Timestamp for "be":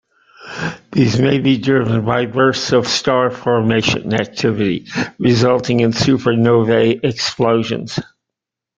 1.37-1.59